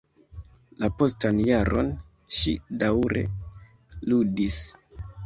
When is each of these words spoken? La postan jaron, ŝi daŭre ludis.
La 0.83 0.87
postan 1.01 1.41
jaron, 1.49 1.91
ŝi 2.37 2.53
daŭre 2.85 3.23
ludis. 4.15 4.57